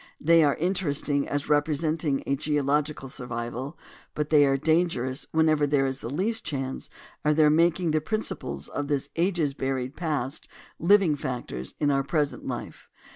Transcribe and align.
They 0.19 0.43
are 0.43 0.55
in 0.55 0.73
teresting 0.73 1.27
as 1.27 1.47
representing 1.47 2.23
a 2.25 2.35
geological 2.35 3.07
survival, 3.07 3.77
but 4.15 4.29
they 4.31 4.47
are 4.47 4.57
dangerous 4.57 5.27
whenever 5.31 5.67
there 5.67 5.85
is 5.85 5.99
the 5.99 6.09
least 6.09 6.43
chance 6.43 6.89
of 7.23 7.35
their 7.35 7.51
making 7.51 7.91
the 7.91 8.01
principles 8.01 8.67
of 8.67 8.87
this 8.87 9.09
ages 9.15 9.53
buried 9.53 9.95
past 9.95 10.47
living 10.79 11.15
factors 11.15 11.75
in 11.79 11.91
our 11.91 12.03
present 12.03 12.47
life. 12.47 12.87